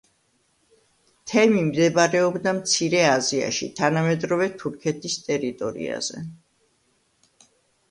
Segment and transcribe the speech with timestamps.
[1.31, 6.27] თემი მდებარეობდა მცირე აზიაში, თანამედროვე თურქეთის ტერიტორიაზე.